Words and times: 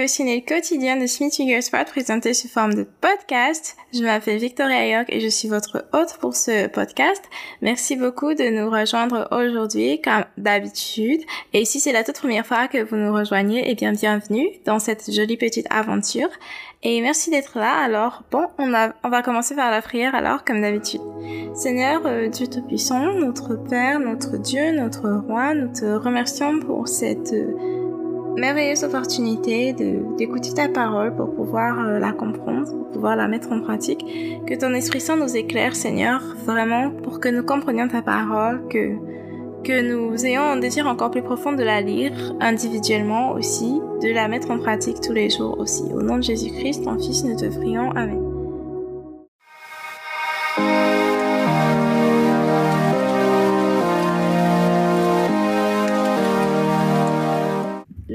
Dévotionnel 0.00 0.42
quotidien 0.46 0.96
de 0.96 1.06
Smith 1.06 1.34
Wigglesworth 1.38 1.88
présenté 1.88 2.32
sous 2.32 2.48
forme 2.48 2.72
de 2.72 2.86
podcast. 3.02 3.76
Je 3.92 4.02
m'appelle 4.02 4.38
Victoria 4.38 4.86
York 4.86 5.08
et 5.10 5.20
je 5.20 5.28
suis 5.28 5.46
votre 5.46 5.84
hôte 5.92 6.16
pour 6.20 6.34
ce 6.34 6.68
podcast. 6.68 7.22
Merci 7.60 7.96
beaucoup 7.96 8.32
de 8.32 8.48
nous 8.48 8.70
rejoindre 8.70 9.28
aujourd'hui 9.30 10.00
comme 10.00 10.24
d'habitude. 10.38 11.20
Et 11.52 11.66
si 11.66 11.80
c'est 11.80 11.92
la 11.92 12.02
toute 12.02 12.18
première 12.18 12.46
fois 12.46 12.66
que 12.66 12.82
vous 12.82 12.96
nous 12.96 13.12
rejoignez, 13.12 13.62
eh 13.66 13.74
bien 13.74 13.92
bienvenue 13.92 14.48
dans 14.64 14.78
cette 14.78 15.12
jolie 15.12 15.36
petite 15.36 15.66
aventure. 15.68 16.30
Et 16.82 17.02
merci 17.02 17.28
d'être 17.28 17.58
là. 17.58 17.82
Alors 17.84 18.22
bon, 18.30 18.46
on, 18.56 18.72
a, 18.72 18.94
on 19.04 19.10
va 19.10 19.20
commencer 19.20 19.54
par 19.54 19.70
la 19.70 19.82
prière 19.82 20.14
alors 20.14 20.46
comme 20.46 20.62
d'habitude. 20.62 21.02
Seigneur 21.54 22.00
euh, 22.06 22.28
Dieu 22.28 22.46
Tout-Puissant, 22.46 23.12
notre 23.12 23.54
Père, 23.68 24.00
notre 24.00 24.38
Dieu, 24.38 24.72
notre 24.72 25.10
Roi, 25.10 25.52
nous 25.52 25.70
te 25.70 25.84
remercions 25.84 26.58
pour 26.58 26.88
cette... 26.88 27.34
Euh, 27.34 27.79
merveilleuse 28.40 28.82
opportunité 28.84 29.72
d'écouter 29.72 30.52
ta 30.54 30.68
parole 30.68 31.14
pour 31.14 31.34
pouvoir 31.34 31.78
euh, 31.78 31.98
la 31.98 32.12
comprendre, 32.12 32.68
pour 32.68 32.88
pouvoir 32.88 33.14
la 33.16 33.28
mettre 33.28 33.52
en 33.52 33.60
pratique. 33.60 34.04
Que 34.46 34.54
ton 34.54 34.72
Esprit 34.74 35.00
Saint 35.00 35.16
nous 35.16 35.36
éclaire, 35.36 35.76
Seigneur, 35.76 36.20
vraiment 36.44 36.90
pour 36.90 37.20
que 37.20 37.28
nous 37.28 37.44
comprenions 37.44 37.86
ta 37.86 38.02
parole, 38.02 38.66
que, 38.68 38.96
que 39.62 39.92
nous 39.92 40.26
ayons 40.26 40.42
un 40.42 40.56
désir 40.56 40.86
encore 40.86 41.10
plus 41.10 41.22
profond 41.22 41.52
de 41.52 41.62
la 41.62 41.80
lire 41.80 42.12
individuellement 42.40 43.32
aussi, 43.32 43.80
de 44.02 44.12
la 44.12 44.26
mettre 44.26 44.50
en 44.50 44.58
pratique 44.58 45.00
tous 45.00 45.12
les 45.12 45.30
jours 45.30 45.58
aussi. 45.58 45.84
Au 45.94 46.02
nom 46.02 46.16
de 46.16 46.22
Jésus-Christ, 46.22 46.84
ton 46.84 46.98
Fils, 46.98 47.22
nous 47.24 47.36
te 47.36 47.46
prions. 47.46 47.90
Amen. 47.90 48.29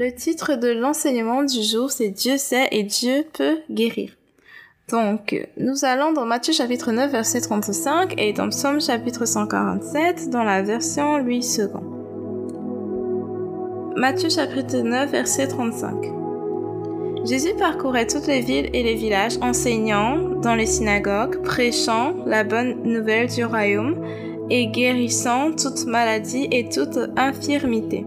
Le 0.06 0.14
titre 0.14 0.54
de 0.54 0.68
l'enseignement 0.68 1.42
du 1.42 1.64
jour, 1.64 1.90
c'est 1.90 2.10
Dieu 2.10 2.36
sait 2.36 2.68
et 2.70 2.84
Dieu 2.84 3.24
peut 3.32 3.58
guérir. 3.68 4.12
Donc, 4.88 5.48
nous 5.56 5.84
allons 5.84 6.12
dans 6.12 6.24
Matthieu 6.24 6.52
chapitre 6.52 6.92
9, 6.92 7.10
verset 7.10 7.40
35 7.40 8.14
et 8.16 8.32
dans 8.32 8.48
Psaume 8.50 8.80
chapitre 8.80 9.24
147 9.24 10.30
dans 10.30 10.44
la 10.44 10.62
version 10.62 11.18
Louis 11.18 11.44
II. 11.58 11.66
Matthieu 13.96 14.28
chapitre 14.28 14.76
9, 14.76 15.10
verset 15.10 15.48
35. 15.48 15.96
Jésus 17.24 17.54
parcourait 17.58 18.06
toutes 18.06 18.28
les 18.28 18.42
villes 18.42 18.70
et 18.74 18.84
les 18.84 18.94
villages, 18.94 19.38
enseignant 19.40 20.18
dans 20.40 20.54
les 20.54 20.66
synagogues, 20.66 21.42
prêchant 21.42 22.14
la 22.26 22.44
bonne 22.44 22.80
nouvelle 22.84 23.26
du 23.26 23.44
royaume 23.44 24.06
et 24.50 24.68
guérissant 24.68 25.50
toute 25.50 25.84
maladie 25.84 26.46
et 26.52 26.68
toute 26.68 26.96
infirmité. 27.16 28.06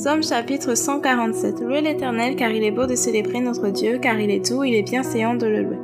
Psaume 0.00 0.22
chapitre 0.22 0.76
147. 0.76 1.60
Louez 1.60 1.80
l'Éternel 1.80 2.36
car 2.36 2.52
il 2.52 2.62
est 2.62 2.70
beau 2.70 2.86
de 2.86 2.94
célébrer 2.94 3.40
notre 3.40 3.68
Dieu, 3.70 3.98
car 4.00 4.20
il 4.20 4.30
est 4.30 4.48
doux, 4.48 4.62
il 4.62 4.76
est 4.76 4.88
bienséant 4.88 5.34
de 5.34 5.44
le 5.44 5.62
louer. 5.62 5.78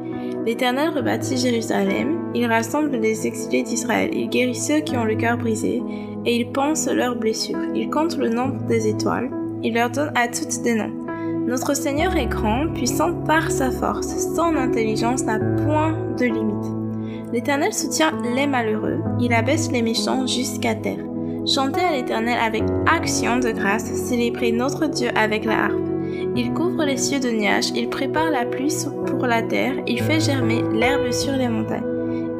L'Éternel 0.46 0.90
rebâtit 0.90 1.36
Jérusalem, 1.36 2.30
il 2.32 2.46
rassemble 2.46 2.94
les 2.94 3.26
exilés 3.26 3.64
d'Israël, 3.64 4.10
il 4.12 4.28
guérit 4.28 4.54
ceux 4.54 4.78
qui 4.82 4.96
ont 4.96 5.02
le 5.02 5.16
cœur 5.16 5.36
brisé, 5.36 5.82
et 6.24 6.36
il 6.36 6.52
pense 6.52 6.86
leurs 6.86 7.16
blessures. 7.16 7.58
Il 7.74 7.90
compte 7.90 8.16
le 8.16 8.28
nombre 8.28 8.62
des 8.68 8.86
étoiles, 8.86 9.30
il 9.64 9.74
leur 9.74 9.90
donne 9.90 10.12
à 10.14 10.28
toutes 10.28 10.62
des 10.62 10.76
noms. 10.76 10.94
Notre 11.48 11.74
Seigneur 11.74 12.16
est 12.16 12.28
grand, 12.28 12.68
puissant 12.72 13.14
par 13.24 13.50
sa 13.50 13.72
force, 13.72 14.32
son 14.36 14.54
intelligence 14.54 15.24
n'a 15.24 15.40
point 15.40 15.92
de 16.16 16.26
limite. 16.26 17.32
L'Éternel 17.32 17.72
soutient 17.72 18.12
les 18.32 18.46
malheureux, 18.46 19.00
il 19.18 19.34
abaisse 19.34 19.72
les 19.72 19.82
méchants 19.82 20.24
jusqu'à 20.28 20.76
terre. 20.76 21.04
Chantez 21.46 21.82
à 21.82 21.92
l'Éternel 21.92 22.38
avec 22.40 22.62
action 22.86 23.38
de 23.38 23.50
grâce, 23.50 23.84
célébrez 23.84 24.50
notre 24.50 24.86
Dieu 24.86 25.10
avec 25.14 25.44
la 25.44 25.64
harpe. 25.64 25.88
Il 26.34 26.54
couvre 26.54 26.84
les 26.84 26.96
cieux 26.96 27.20
de 27.20 27.28
nuages, 27.28 27.70
il 27.74 27.90
prépare 27.90 28.30
la 28.30 28.46
pluie 28.46 28.74
pour 29.06 29.26
la 29.26 29.42
terre, 29.42 29.74
il 29.86 30.00
fait 30.00 30.20
germer 30.20 30.62
l'herbe 30.72 31.10
sur 31.12 31.32
les 31.32 31.48
montagnes. 31.48 31.84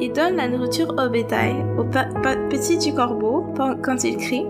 Il 0.01 0.11
donne 0.11 0.37
la 0.37 0.47
nourriture 0.47 0.91
au 0.97 1.07
bétail, 1.07 1.53
au 1.77 1.83
petit 2.49 2.79
du 2.79 2.95
corbeau 2.95 3.45
quand 3.83 4.03
il 4.03 4.17
crie. 4.17 4.47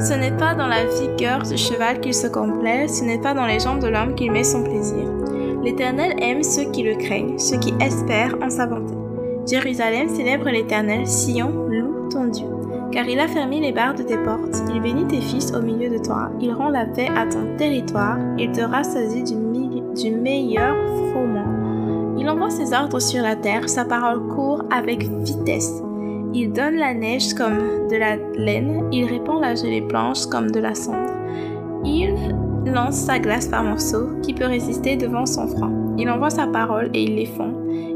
Ce 0.00 0.12
n'est 0.12 0.36
pas 0.36 0.56
dans 0.56 0.66
la 0.66 0.84
vigueur 0.86 1.44
du 1.44 1.56
cheval 1.56 2.00
qu'il 2.00 2.14
se 2.14 2.26
complaît, 2.26 2.88
ce 2.88 3.04
n'est 3.04 3.20
pas 3.20 3.32
dans 3.32 3.46
les 3.46 3.60
jambes 3.60 3.80
de 3.80 3.88
l'homme 3.88 4.16
qu'il 4.16 4.32
met 4.32 4.42
son 4.42 4.64
plaisir. 4.64 5.08
L'Éternel 5.62 6.16
aime 6.20 6.42
ceux 6.42 6.68
qui 6.72 6.82
le 6.82 6.96
craignent, 6.96 7.38
ceux 7.38 7.58
qui 7.58 7.72
espèrent 7.80 8.36
en 8.42 8.50
sa 8.50 8.66
bonté. 8.66 8.92
Jérusalem 9.46 10.08
célèbre 10.08 10.50
l'Éternel, 10.50 11.06
Sion 11.06 11.50
loue 11.68 12.08
ton 12.10 12.24
Dieu 12.24 12.53
car 12.94 13.08
il 13.08 13.18
a 13.18 13.26
fermé 13.26 13.58
les 13.58 13.72
barres 13.72 13.96
de 13.96 14.04
tes 14.04 14.16
portes, 14.16 14.62
il 14.72 14.80
bénit 14.80 15.08
tes 15.08 15.20
fils 15.20 15.52
au 15.52 15.60
milieu 15.60 15.90
de 15.90 15.98
toi, 15.98 16.30
il 16.40 16.52
rend 16.52 16.70
la 16.70 16.86
paix 16.86 17.08
à 17.14 17.26
ton 17.26 17.56
territoire, 17.56 18.18
il 18.38 18.52
te 18.52 18.60
rassasie 18.60 19.24
du, 19.24 20.10
meilleur 20.12 20.76
froment. 21.10 22.16
Il 22.16 22.28
envoie 22.28 22.50
ses 22.50 22.72
ordres 22.72 23.00
sur 23.00 23.22
la 23.22 23.34
terre, 23.34 23.68
sa 23.68 23.84
parole 23.84 24.28
court 24.28 24.62
avec 24.70 25.02
vitesse. 25.02 25.82
Il 26.32 26.52
donne 26.52 26.76
la 26.76 26.94
neige 26.94 27.34
comme 27.34 27.88
de 27.90 27.96
la 27.96 28.16
laine, 28.36 28.88
il 28.92 29.06
répand 29.06 29.40
la 29.40 29.56
gelée 29.56 29.80
blanche 29.80 30.26
comme 30.26 30.52
de 30.52 30.60
la 30.60 30.74
cendre. 30.74 31.12
Il 31.84 32.14
lance 32.64 32.94
sa 32.94 33.18
glace 33.18 33.48
par 33.48 33.64
morceaux 33.64 34.20
qui 34.22 34.34
peut 34.34 34.46
résister 34.46 34.96
devant 34.96 35.26
son 35.26 35.48
froid. 35.48 35.70
Il 35.98 36.08
envoie 36.08 36.30
sa 36.30 36.46
parole 36.46 36.90
et 36.94 37.02
il 37.02 37.16
les 37.16 37.26
fond. 37.26 37.54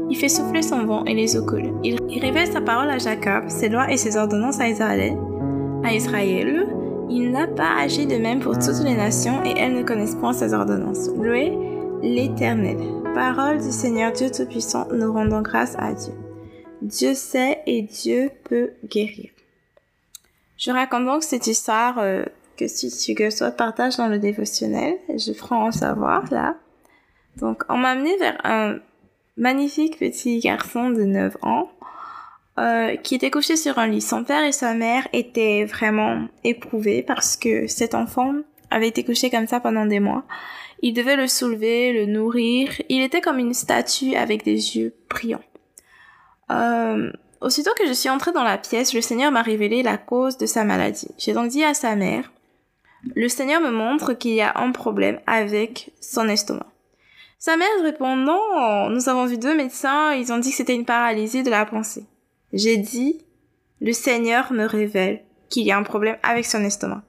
Il 0.09 0.17
fait 0.17 0.29
souffler 0.29 0.61
son 0.61 0.85
vent 0.85 1.05
et 1.05 1.13
les 1.13 1.37
eaux 1.37 1.45
coulent. 1.45 1.73
Il, 1.83 1.99
révèle 2.19 2.51
sa 2.51 2.61
parole 2.61 2.89
à 2.89 2.97
Jacob, 2.97 3.47
ses 3.47 3.69
lois 3.69 3.91
et 3.91 3.97
ses 3.97 4.17
ordonnances 4.17 4.59
à 4.59 4.67
Israël. 4.67 5.15
À 5.83 5.93
Israël, 5.93 6.67
il 7.09 7.31
n'a 7.31 7.47
pas 7.47 7.77
agi 7.77 8.07
de 8.07 8.17
même 8.17 8.39
pour 8.39 8.57
toutes 8.57 8.83
les 8.83 8.95
nations 8.95 9.43
et 9.45 9.53
elles 9.57 9.75
ne 9.75 9.83
connaissent 9.83 10.15
point 10.15 10.33
ses 10.33 10.53
ordonnances. 10.53 11.09
Louez 11.15 11.53
l'Éternel. 12.01 12.77
Parole 13.13 13.57
du 13.59 13.71
Seigneur 13.71 14.11
Dieu 14.11 14.31
Tout-Puissant, 14.31 14.87
nous 14.91 15.11
rendons 15.13 15.41
grâce 15.41 15.75
à 15.77 15.93
Dieu. 15.93 16.13
Dieu 16.81 17.13
sait 17.13 17.61
et 17.67 17.81
Dieu 17.81 18.31
peut 18.45 18.71
guérir. 18.85 19.29
Je 20.57 20.71
raconte 20.71 21.05
donc 21.05 21.23
cette 21.23 21.47
histoire 21.47 21.99
euh, 21.99 22.23
que 22.57 22.67
si 22.67 22.89
tu 22.89 23.31
soit 23.31 23.51
partage 23.51 23.97
dans 23.97 24.07
le 24.07 24.19
dévotionnel. 24.19 24.95
Je 25.09 25.33
ferai 25.33 25.55
en 25.55 25.71
savoir 25.71 26.25
là. 26.31 26.55
Donc, 27.37 27.63
on 27.69 27.77
m'a 27.77 27.91
amené 27.91 28.17
vers 28.17 28.37
un 28.43 28.79
magnifique 29.39 29.97
petit 29.97 30.39
garçon 30.39 30.91
de 30.91 31.03
9 31.03 31.37
ans 31.41 31.71
euh, 32.59 32.97
qui 32.97 33.15
était 33.15 33.31
couché 33.31 33.55
sur 33.55 33.79
un 33.79 33.87
lit. 33.87 34.01
Son 34.01 34.23
père 34.23 34.43
et 34.43 34.51
sa 34.51 34.73
mère 34.73 35.07
étaient 35.13 35.63
vraiment 35.63 36.27
éprouvés 36.43 37.01
parce 37.01 37.37
que 37.37 37.65
cet 37.67 37.95
enfant 37.95 38.33
avait 38.69 38.89
été 38.89 39.03
couché 39.03 39.29
comme 39.29 39.47
ça 39.47 39.59
pendant 39.59 39.85
des 39.85 40.01
mois. 40.01 40.25
Il 40.81 40.93
devait 40.93 41.15
le 41.15 41.27
soulever, 41.27 41.93
le 41.93 42.05
nourrir. 42.05 42.69
Il 42.89 43.01
était 43.01 43.21
comme 43.21 43.39
une 43.39 43.53
statue 43.53 44.15
avec 44.15 44.43
des 44.43 44.77
yeux 44.77 44.93
brillants. 45.09 45.39
Euh, 46.51 47.11
aussitôt 47.41 47.71
que 47.79 47.87
je 47.87 47.93
suis 47.93 48.09
entrée 48.09 48.33
dans 48.33 48.43
la 48.43 48.57
pièce, 48.57 48.93
le 48.93 49.01
Seigneur 49.01 49.31
m'a 49.31 49.41
révélé 49.41 49.83
la 49.83 49.97
cause 49.97 50.37
de 50.37 50.45
sa 50.45 50.65
maladie. 50.65 51.09
J'ai 51.17 51.33
donc 51.33 51.49
dit 51.49 51.63
à 51.63 51.73
sa 51.73 51.95
mère, 51.95 52.31
le 53.15 53.29
Seigneur 53.29 53.61
me 53.61 53.71
montre 53.71 54.13
qu'il 54.13 54.33
y 54.33 54.41
a 54.41 54.57
un 54.57 54.71
problème 54.71 55.19
avec 55.25 55.91
son 56.01 56.27
estomac. 56.27 56.65
Sa 57.39 57.55
mère 57.55 57.67
répond 57.81 58.17
non, 58.17 58.89
nous 58.89 59.07
avons 59.07 59.25
vu 59.25 59.37
deux 59.37 59.55
médecins, 59.55 60.11
ils 60.11 60.33
ont 60.33 60.39
dit 60.39 60.51
que 60.51 60.57
c'était 60.57 60.75
une 60.75 60.85
paralysie 60.85 61.41
de 61.41 61.49
la 61.49 61.65
pensée. 61.65 62.03
J'ai 62.51 62.75
dit, 62.75 63.25
le 63.79 63.93
Seigneur 63.93 64.51
me 64.51 64.65
révèle 64.65 65.23
qu'il 65.49 65.65
y 65.65 65.71
a 65.71 65.77
un 65.77 65.83
problème 65.83 66.17
avec 66.21 66.45
son 66.45 66.65
estomac. 66.65 67.01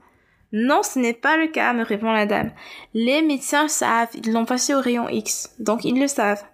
Non, 0.52 0.84
ce 0.84 1.00
n'est 1.00 1.14
pas 1.14 1.36
le 1.36 1.48
cas, 1.48 1.72
me 1.72 1.84
répond 1.84 2.12
la 2.12 2.26
dame. 2.26 2.52
Les 2.94 3.22
médecins 3.22 3.66
savent, 3.66 4.10
ils 4.14 4.32
l'ont 4.32 4.44
passé 4.44 4.72
au 4.72 4.80
rayon 4.80 5.08
X, 5.08 5.52
donc 5.58 5.84
ils 5.84 5.98
le 5.98 6.06
savent. 6.06 6.44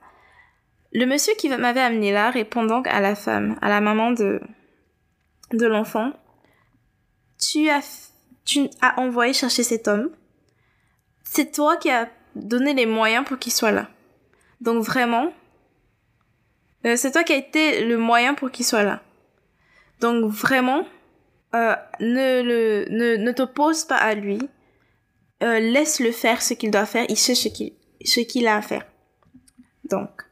Le 0.93 1.05
monsieur 1.05 1.35
qui 1.37 1.51
m'avait 1.51 1.81
amené 1.81 2.13
là 2.13 2.31
répond 2.31 2.65
donc 2.65 2.87
à 2.87 3.01
la 3.01 3.15
femme, 3.15 3.59
à 3.61 3.69
la 3.69 3.83
maman 3.83 4.11
de, 4.13 4.41
de 5.53 5.67
l'enfant. 5.67 6.13
Tu 7.39 7.69
as, 7.69 8.11
tu 8.47 8.71
as 8.81 8.99
envoyé 9.01 9.35
chercher 9.35 9.63
cet 9.63 9.87
homme. 9.87 10.09
C'est 11.25 11.53
toi 11.53 11.77
qui 11.77 11.91
as 11.91 12.09
donner 12.37 12.75
les 12.75 12.87
moyens 12.87 13.25
pour 13.25 13.39
qu'il 13.39 13.53
soit 13.53 13.73
là. 13.73 13.89
Donc 14.61 14.83
vraiment, 14.83 15.33
euh, 16.85 16.97
c'est 16.97 17.13
toi 17.13 17.25
qui 17.25 17.33
as 17.33 17.37
été 17.37 17.85
le 17.85 17.99
moyen 17.99 18.35
pour 18.35 18.51
qu'il 18.51 18.65
soit 18.65 18.83
là. 18.83 19.03
Donc 20.01 20.25
vraiment, 20.27 20.85
euh, 21.55 21.75
ne 22.01 22.43
le 22.43 22.87
ne, 22.91 23.17
ne 23.17 23.33
t'oppose 23.33 23.85
pas 23.85 23.97
à 23.97 24.15
lui. 24.15 24.39
Euh, 25.43 25.59
laisse-le 25.59 26.13
faire 26.13 26.41
ce 26.43 26.55
qu'il 26.55 26.71
doit 26.71 26.87
faire. 26.87 27.07
Il 27.09 27.17
sait 27.17 27.35
ce 27.35 27.49
qu'il 27.49 27.73
ce 28.05 28.21
qu'il 28.21 28.47
a 28.47 28.57
à 28.57 28.63
faire. 28.63 28.87
Donc, 29.85 30.23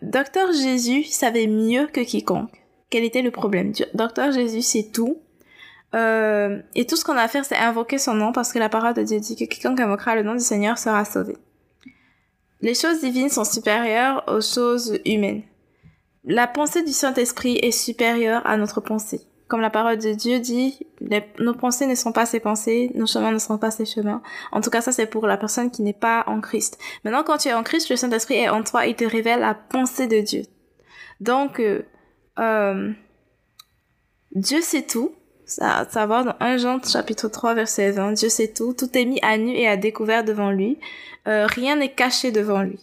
Docteur 0.00 0.50
Jésus 0.52 1.04
savait 1.04 1.46
mieux 1.46 1.86
que 1.86 2.00
quiconque 2.00 2.62
quel 2.92 3.04
était 3.04 3.22
le 3.22 3.30
problème. 3.30 3.72
Docteur 3.94 4.32
Jésus 4.32 4.60
sait 4.60 4.90
tout. 4.92 5.21
Euh, 5.94 6.60
et 6.74 6.86
tout 6.86 6.96
ce 6.96 7.04
qu'on 7.04 7.16
a 7.16 7.22
à 7.22 7.28
faire, 7.28 7.44
c'est 7.44 7.56
invoquer 7.56 7.98
son 7.98 8.14
nom 8.14 8.32
parce 8.32 8.52
que 8.52 8.58
la 8.58 8.68
parole 8.68 8.94
de 8.94 9.02
Dieu 9.02 9.20
dit 9.20 9.36
que 9.36 9.44
quiconque 9.44 9.80
invoquera 9.80 10.14
le 10.14 10.22
nom 10.22 10.34
du 10.34 10.40
Seigneur 10.40 10.78
sera 10.78 11.04
sauvé. 11.04 11.36
Les 12.60 12.74
choses 12.74 13.00
divines 13.00 13.28
sont 13.28 13.44
supérieures 13.44 14.24
aux 14.28 14.40
choses 14.40 14.98
humaines. 15.04 15.42
La 16.24 16.46
pensée 16.46 16.84
du 16.84 16.92
Saint-Esprit 16.92 17.58
est 17.60 17.72
supérieure 17.72 18.46
à 18.46 18.56
notre 18.56 18.80
pensée. 18.80 19.20
comme 19.48 19.60
la 19.60 19.68
parole 19.68 19.98
de 19.98 20.14
Dieu 20.14 20.40
dit, 20.40 20.86
nos 21.38 21.52
pensées 21.52 21.86
ne 21.86 21.94
sont 21.94 22.12
pas 22.12 22.24
ses 22.24 22.40
pensées, 22.40 22.90
nos 22.94 23.06
chemins 23.06 23.32
ne 23.32 23.38
sont 23.38 23.58
pas 23.58 23.70
ses 23.70 23.84
chemins. 23.84 24.22
En 24.50 24.62
tout 24.62 24.70
cas, 24.70 24.80
ça 24.80 24.92
c'est 24.92 25.04
pour 25.04 25.26
la 25.26 25.36
personne 25.36 25.70
qui 25.70 25.82
n'est 25.82 25.92
pas 25.92 26.24
en 26.26 26.40
Christ. 26.40 26.78
Maintenant, 27.04 27.22
quand 27.22 27.36
tu 27.36 27.48
es 27.48 27.52
en 27.52 27.62
Christ, 27.62 27.90
le 27.90 27.96
Saint-Esprit 27.96 28.36
est 28.36 28.48
en 28.48 28.62
toi, 28.62 28.86
il 28.86 28.94
te 28.94 29.04
révèle 29.04 29.40
la 29.40 29.54
pensée 29.54 30.06
de 30.06 30.20
Dieu. 30.20 30.44
Donc, 31.20 31.60
euh, 31.60 31.82
euh 32.38 32.92
Dieu 34.34 34.62
sait 34.62 34.86
tout. 34.86 35.12
Ça, 35.56 35.86
ça 35.90 36.06
va 36.06 36.22
dans 36.22 36.34
1 36.40 36.56
Jean 36.56 36.82
chapitre 36.82 37.28
3 37.28 37.54
verset 37.54 37.90
20. 37.90 38.12
Dieu 38.12 38.28
sait 38.30 38.48
tout. 38.48 38.72
Tout 38.72 38.96
est 38.96 39.04
mis 39.04 39.18
à 39.22 39.36
nu 39.36 39.52
et 39.52 39.68
à 39.68 39.76
découvert 39.76 40.24
devant 40.24 40.50
lui. 40.50 40.78
Euh, 41.28 41.46
rien 41.46 41.76
n'est 41.76 41.92
caché 41.92 42.32
devant 42.32 42.62
lui. 42.62 42.80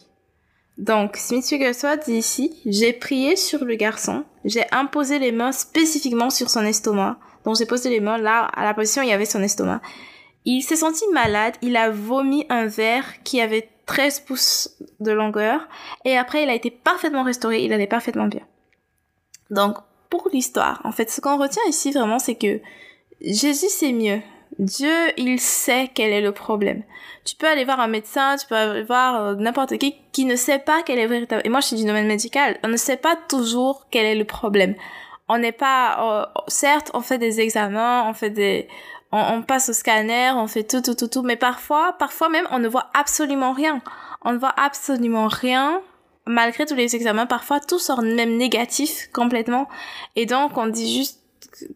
Donc, 0.78 1.16
Smith 1.16 1.44
Wigglesworth 1.50 2.04
dit 2.06 2.14
ici, 2.14 2.56
j'ai 2.64 2.92
prié 2.92 3.36
sur 3.36 3.64
le 3.64 3.74
garçon, 3.74 4.24
j'ai 4.46 4.64
imposé 4.72 5.18
les 5.18 5.32
mains 5.32 5.52
spécifiquement 5.52 6.30
sur 6.30 6.48
son 6.48 6.64
estomac. 6.64 7.18
Donc, 7.44 7.56
j'ai 7.56 7.66
posé 7.66 7.90
les 7.90 8.00
mains 8.00 8.16
là, 8.16 8.44
à 8.54 8.64
la 8.64 8.72
position 8.72 9.02
où 9.02 9.04
il 9.04 9.10
y 9.10 9.12
avait 9.12 9.26
son 9.26 9.42
estomac. 9.42 9.82
Il 10.46 10.62
s'est 10.62 10.76
senti 10.76 11.04
malade, 11.12 11.54
il 11.60 11.76
a 11.76 11.90
vomi 11.90 12.46
un 12.48 12.66
verre 12.66 13.22
qui 13.24 13.42
avait 13.42 13.68
13 13.84 14.20
pouces 14.20 14.78
de 15.00 15.10
longueur, 15.10 15.68
et 16.06 16.16
après, 16.16 16.44
il 16.44 16.48
a 16.48 16.54
été 16.54 16.70
parfaitement 16.70 17.24
restauré, 17.24 17.62
il 17.62 17.72
allait 17.72 17.86
parfaitement 17.86 18.28
bien. 18.28 18.46
Donc, 19.50 19.76
pour 20.10 20.28
l'histoire, 20.32 20.80
en 20.84 20.92
fait, 20.92 21.10
ce 21.10 21.20
qu'on 21.20 21.38
retient 21.38 21.62
ici 21.68 21.92
vraiment, 21.92 22.18
c'est 22.18 22.34
que 22.34 22.60
Jésus 23.22 23.68
c'est 23.68 23.92
mieux. 23.92 24.20
Dieu, 24.58 24.92
il 25.16 25.40
sait 25.40 25.90
quel 25.94 26.10
est 26.10 26.20
le 26.20 26.32
problème. 26.32 26.82
Tu 27.24 27.36
peux 27.36 27.46
aller 27.46 27.64
voir 27.64 27.80
un 27.80 27.86
médecin, 27.88 28.36
tu 28.36 28.46
peux 28.46 28.56
aller 28.56 28.82
voir 28.82 29.22
euh, 29.22 29.34
n'importe 29.36 29.78
qui 29.78 29.94
qui 30.12 30.24
ne 30.24 30.36
sait 30.36 30.58
pas 30.58 30.82
quel 30.84 30.98
est 30.98 31.06
véritable. 31.06 31.42
Et 31.44 31.48
moi, 31.48 31.60
je 31.60 31.68
suis 31.68 31.76
du 31.76 31.84
domaine 31.84 32.06
médical. 32.06 32.58
On 32.64 32.68
ne 32.68 32.76
sait 32.76 32.96
pas 32.96 33.16
toujours 33.28 33.86
quel 33.90 34.04
est 34.04 34.16
le 34.16 34.24
problème. 34.24 34.74
On 35.28 35.38
n'est 35.38 35.52
pas, 35.52 36.26
euh, 36.36 36.40
certes, 36.48 36.90
on 36.92 37.00
fait 37.00 37.18
des 37.18 37.40
examens, 37.40 38.04
on 38.08 38.12
fait 38.12 38.30
des, 38.30 38.68
on, 39.12 39.42
passe 39.42 39.68
au 39.68 39.72
scanner, 39.72 40.32
on 40.34 40.46
fait 40.46 40.64
tout, 40.64 40.82
tout, 40.82 40.94
tout, 40.94 41.08
tout. 41.08 41.22
Mais 41.22 41.36
parfois, 41.36 41.94
parfois 41.98 42.28
même, 42.28 42.46
on 42.50 42.58
ne 42.58 42.68
voit 42.68 42.90
absolument 42.94 43.52
rien. 43.52 43.80
On 44.22 44.32
ne 44.32 44.38
voit 44.38 44.54
absolument 44.56 45.28
rien 45.28 45.80
malgré 46.30 46.66
tous 46.66 46.74
les 46.74 46.96
examens, 46.96 47.26
parfois 47.26 47.60
tout 47.60 47.78
sort 47.78 48.02
même 48.02 48.36
négatif 48.36 49.10
complètement. 49.12 49.68
Et 50.16 50.26
donc 50.26 50.56
on 50.56 50.66
dit 50.66 50.96
juste 50.96 51.20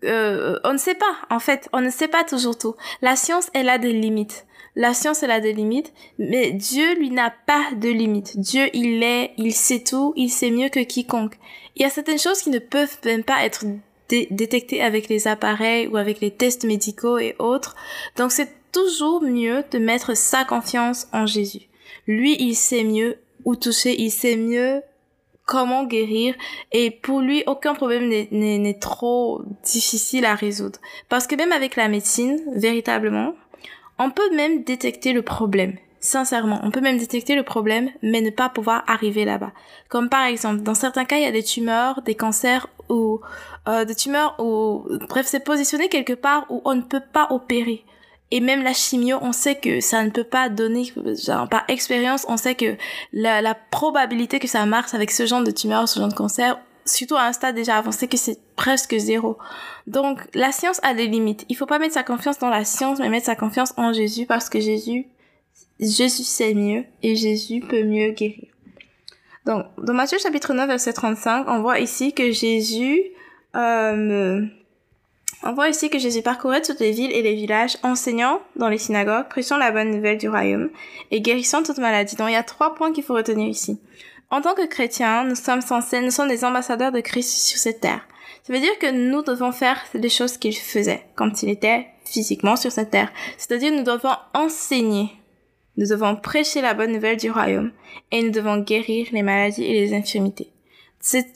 euh, 0.04 0.58
on 0.64 0.72
ne 0.72 0.78
sait 0.78 0.94
pas, 0.94 1.14
en 1.30 1.38
fait, 1.38 1.68
on 1.72 1.80
ne 1.80 1.90
sait 1.90 2.08
pas 2.08 2.24
toujours 2.24 2.56
tout. 2.56 2.74
La 3.02 3.16
science, 3.16 3.50
elle 3.54 3.68
a 3.68 3.78
des 3.78 3.92
limites. 3.92 4.46
La 4.76 4.92
science, 4.92 5.22
elle 5.22 5.30
a 5.30 5.40
des 5.40 5.52
limites, 5.52 5.92
mais 6.18 6.50
Dieu, 6.50 6.94
lui, 6.96 7.10
n'a 7.10 7.32
pas 7.46 7.64
de 7.76 7.88
limites. 7.88 8.38
Dieu, 8.38 8.68
il 8.72 9.02
est, 9.02 9.32
il 9.36 9.52
sait 9.52 9.84
tout, 9.84 10.12
il 10.16 10.30
sait 10.30 10.50
mieux 10.50 10.68
que 10.68 10.80
quiconque. 10.80 11.36
Il 11.76 11.82
y 11.82 11.84
a 11.84 11.90
certaines 11.90 12.18
choses 12.18 12.42
qui 12.42 12.50
ne 12.50 12.58
peuvent 12.58 12.98
même 13.04 13.24
pas 13.24 13.44
être 13.44 13.64
détectées 14.08 14.82
avec 14.82 15.08
les 15.08 15.28
appareils 15.28 15.86
ou 15.86 15.96
avec 15.96 16.20
les 16.20 16.32
tests 16.32 16.64
médicaux 16.64 17.18
et 17.18 17.36
autres. 17.38 17.76
Donc, 18.16 18.32
c'est 18.32 18.50
toujours 18.72 19.22
mieux 19.22 19.64
de 19.70 19.78
mettre 19.78 20.16
sa 20.16 20.44
confiance 20.44 21.06
en 21.12 21.26
Jésus. 21.26 21.68
Lui, 22.06 22.36
il 22.40 22.54
sait 22.54 22.84
mieux 22.84 23.18
où 23.44 23.56
toucher, 23.56 24.00
il 24.00 24.10
sait 24.10 24.36
mieux 24.36 24.82
comment 25.46 25.84
guérir. 25.84 26.34
Et 26.72 26.90
pour 26.90 27.20
lui 27.20 27.42
aucun 27.46 27.74
problème 27.74 28.08
n'est 28.08 28.78
trop 28.78 29.42
difficile 29.62 30.24
à 30.24 30.34
résoudre. 30.34 30.78
Parce 31.08 31.26
que 31.26 31.36
même 31.36 31.52
avec 31.52 31.76
la 31.76 31.88
médecine 31.88 32.40
véritablement 32.54 33.34
on 33.98 34.10
peut 34.10 34.34
même 34.34 34.64
détecter 34.64 35.12
le 35.12 35.22
problème. 35.22 35.76
Sincèrement 36.00 36.60
on 36.62 36.70
peut 36.70 36.80
même 36.80 36.98
détecter 36.98 37.34
le 37.34 37.42
problème 37.42 37.90
mais 38.02 38.20
ne 38.20 38.30
pas 38.30 38.48
pouvoir 38.48 38.84
arriver 38.86 39.24
là-bas. 39.24 39.52
Comme 39.88 40.08
par 40.08 40.24
exemple 40.24 40.62
dans 40.62 40.74
certains 40.74 41.04
cas 41.04 41.16
il 41.16 41.22
y 41.22 41.26
a 41.26 41.32
des 41.32 41.44
tumeurs 41.44 42.02
des 42.02 42.14
cancers 42.14 42.68
ou 42.88 43.20
euh, 43.68 43.84
des 43.84 43.94
tumeurs 43.94 44.36
ou 44.38 44.84
bref 45.08 45.26
c'est 45.26 45.44
positionné 45.44 45.88
quelque 45.88 46.12
part 46.12 46.46
où 46.50 46.62
on 46.64 46.74
ne 46.74 46.82
peut 46.82 47.02
pas 47.12 47.28
opérer 47.30 47.84
et 48.34 48.40
même 48.40 48.64
la 48.64 48.72
chimio, 48.72 49.18
on 49.22 49.30
sait 49.30 49.54
que 49.54 49.80
ça 49.80 50.02
ne 50.02 50.10
peut 50.10 50.24
pas 50.24 50.48
donner, 50.48 50.92
genre, 51.24 51.48
par 51.48 51.62
expérience, 51.68 52.26
on 52.28 52.36
sait 52.36 52.56
que 52.56 52.76
la, 53.12 53.54
probabilité 53.54 54.40
que 54.40 54.48
ça 54.48 54.66
marche 54.66 54.92
avec 54.92 55.12
ce 55.12 55.24
genre 55.24 55.44
de 55.44 55.52
tumeur, 55.52 55.88
ce 55.88 56.00
genre 56.00 56.08
de 56.08 56.14
cancer, 56.14 56.58
surtout 56.84 57.14
à 57.14 57.26
un 57.26 57.32
stade 57.32 57.54
déjà 57.54 57.76
avancé, 57.76 58.08
que 58.08 58.16
c'est 58.16 58.40
presque 58.56 58.96
zéro. 58.96 59.38
Donc, 59.86 60.18
la 60.34 60.50
science 60.50 60.80
a 60.82 60.94
des 60.94 61.06
limites. 61.06 61.46
Il 61.48 61.56
faut 61.56 61.64
pas 61.64 61.78
mettre 61.78 61.94
sa 61.94 62.02
confiance 62.02 62.40
dans 62.40 62.48
la 62.48 62.64
science, 62.64 62.98
mais 62.98 63.08
mettre 63.08 63.26
sa 63.26 63.36
confiance 63.36 63.72
en 63.76 63.92
Jésus 63.92 64.26
parce 64.26 64.48
que 64.48 64.58
Jésus, 64.58 65.06
Jésus 65.78 66.24
sait 66.24 66.54
mieux 66.54 66.86
et 67.04 67.14
Jésus 67.14 67.60
peut 67.60 67.84
mieux 67.84 68.10
guérir. 68.14 68.48
Donc, 69.46 69.64
dans 69.78 69.94
Matthieu 69.94 70.18
chapitre 70.18 70.54
9, 70.54 70.66
verset 70.66 70.92
35, 70.92 71.44
on 71.46 71.60
voit 71.60 71.78
ici 71.78 72.12
que 72.12 72.32
Jésus, 72.32 73.00
euh, 73.54 74.44
on 75.44 75.52
voit 75.52 75.68
ici 75.68 75.90
que 75.90 75.98
Jésus 75.98 76.22
parcourait 76.22 76.62
toutes 76.62 76.80
les 76.80 76.92
villes 76.92 77.12
et 77.12 77.20
les 77.20 77.34
villages, 77.34 77.76
enseignant 77.82 78.40
dans 78.56 78.70
les 78.70 78.78
synagogues, 78.78 79.28
prêchant 79.28 79.58
la 79.58 79.72
bonne 79.72 79.90
nouvelle 79.90 80.16
du 80.16 80.28
royaume 80.28 80.70
et 81.10 81.20
guérissant 81.20 81.62
toute 81.62 81.76
maladie. 81.76 82.16
Donc 82.16 82.30
il 82.30 82.32
y 82.32 82.36
a 82.36 82.42
trois 82.42 82.74
points 82.74 82.92
qu'il 82.92 83.04
faut 83.04 83.14
retenir 83.14 83.46
ici. 83.46 83.78
En 84.30 84.40
tant 84.40 84.54
que 84.54 84.66
chrétiens, 84.66 85.24
nous 85.24 85.34
sommes 85.34 85.60
censés, 85.60 86.00
nous 86.00 86.10
sommes 86.10 86.28
des 86.28 86.46
ambassadeurs 86.46 86.92
de 86.92 87.00
Christ 87.00 87.30
sur 87.30 87.58
cette 87.58 87.80
terre. 87.80 88.08
Ça 88.42 88.54
veut 88.54 88.60
dire 88.60 88.78
que 88.78 88.90
nous 88.90 89.22
devons 89.22 89.52
faire 89.52 89.78
les 89.92 90.08
choses 90.08 90.38
qu'il 90.38 90.56
faisait 90.56 91.04
quand 91.14 91.42
il 91.42 91.50
était 91.50 91.88
physiquement 92.06 92.56
sur 92.56 92.72
cette 92.72 92.90
terre. 92.90 93.12
C'est-à-dire 93.36 93.72
nous 93.72 93.84
devons 93.84 94.16
enseigner. 94.32 95.10
Nous 95.76 95.88
devons 95.88 96.16
prêcher 96.16 96.62
la 96.62 96.72
bonne 96.72 96.92
nouvelle 96.92 97.18
du 97.18 97.30
royaume 97.30 97.72
et 98.12 98.22
nous 98.22 98.30
devons 98.30 98.58
guérir 98.58 99.08
les 99.12 99.22
maladies 99.22 99.64
et 99.64 99.72
les 99.72 99.94
infirmités 99.94 100.53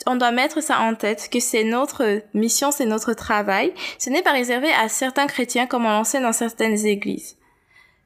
on 0.06 0.16
doit 0.16 0.32
mettre 0.32 0.62
ça 0.62 0.80
en 0.80 0.94
tête 0.94 1.28
que 1.30 1.40
c'est 1.40 1.64
notre 1.64 2.22
mission, 2.34 2.70
c'est 2.70 2.86
notre 2.86 3.12
travail. 3.12 3.72
Ce 3.98 4.10
n'est 4.10 4.22
pas 4.22 4.32
réservé 4.32 4.70
à 4.72 4.88
certains 4.88 5.26
chrétiens 5.26 5.66
comme 5.66 5.84
on 5.84 5.90
l'enseigne 5.90 6.22
dans 6.22 6.32
certaines 6.32 6.86
églises. 6.86 7.36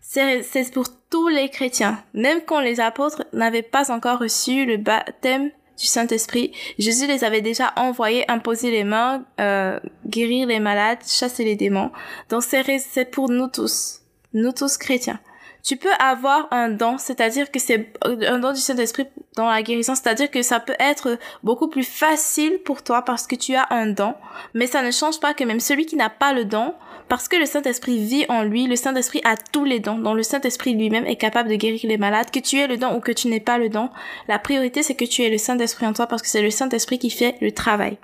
C'est 0.01 0.73
pour 0.73 0.87
tous 1.09 1.29
les 1.29 1.49
chrétiens. 1.49 2.03
Même 2.15 2.41
quand 2.45 2.61
les 2.61 2.81
apôtres 2.81 3.25
n'avaient 3.33 3.63
pas 3.63 3.93
encore 3.93 4.19
reçu 4.19 4.67
le 4.67 4.77
baptême 4.77 5.51
du 5.79 5.87
Saint-Esprit, 5.87 6.53
Jésus 6.79 7.07
les 7.07 7.25
avait 7.25 7.41
déjà 7.41 7.73
envoyés 7.77 8.31
imposer 8.31 8.71
les 8.71 8.85
mains, 8.85 9.25
euh, 9.41 9.79
guérir 10.07 10.49
les 10.49 10.61
malades, 10.61 10.99
chasser 11.07 11.45
les 11.45 11.57
démons. 11.57 11.93
Donc 12.29 12.43
c'est 12.43 13.11
pour 13.11 13.31
nous 13.31 13.49
tous, 13.49 14.03
nous 14.35 14.53
tous 14.53 14.77
chrétiens 14.77 15.21
tu 15.63 15.77
peux 15.77 15.93
avoir 15.99 16.49
un 16.51 16.69
don, 16.71 16.99
c'est-à-dire 16.99 17.51
que 17.51 17.61
c'est 17.61 17.93
un 18.05 18.39
don 18.39 18.53
du 18.53 18.61
Saint-Esprit 18.61 19.07
dans 19.37 19.49
la 19.49 19.63
guérison, 19.63 19.95
c'est-à-dire 19.95 20.31
que 20.31 20.43
ça 20.43 20.59
peut 20.59 20.77
être 20.81 21.19
beaucoup 21.43 21.69
plus 21.69 21.85
facile 21.85 22.59
pour 22.65 22.83
toi 22.83 23.03
parce 23.03 23.27
que 23.27 23.37
tu 23.37 23.55
as 23.55 23.67
un 23.71 23.87
don, 23.87 24.15
mais 24.55 24.67
ça 24.67 24.83
ne 24.83 24.91
change 24.91 25.21
pas 25.21 25.35
que 25.35 25.45
même 25.45 25.61
celui 25.61 25.87
qui 25.87 25.97
n'a 25.97 26.11
pas 26.11 26.33
le 26.33 26.45
don, 26.45 26.75
parce 27.09 27.29
que 27.29 27.37
le 27.37 27.47
Saint-Esprit 27.47 28.05
vit 28.05 28.27
en 28.29 28.43
lui, 28.43 28.67
le 28.67 28.75
Saint-Esprit 28.75 29.21
a 29.25 29.37
tous 29.37 29.65
les 29.65 29.81
dons, 29.81 29.99
dont 29.99 30.15
le 30.15 30.23
Saint-Esprit 30.23 30.75
lui-même 30.75 31.07
est 31.07 31.17
capable 31.17 31.49
de 31.49 31.57
guérir 31.57 31.81
les 31.85 31.99
malades, 31.99 32.31
que 32.31 32.41
tu 32.41 32.59
aies 32.59 32.67
le 32.67 32.77
don 32.77 32.97
ou 32.97 33.01
que 33.01 33.13
tu 33.13 33.29
n'aies 33.29 33.41
pas 33.41 33.59
le 33.59 33.69
don, 33.69 33.91
la 34.29 34.39
priorité 34.39 34.83
c'est 34.83 34.95
que 34.95 35.05
tu 35.05 35.23
aies 35.23 35.31
le 35.31 35.39
Saint-Esprit 35.39 35.87
en 35.87 35.93
toi 35.93 36.07
parce 36.07 36.23
que 36.23 36.29
c'est 36.29 36.43
le 36.43 36.51
Saint-Esprit 36.51 36.99
qui 36.99 37.11
fait 37.11 37.37
le 37.41 37.53
travail. 37.53 37.99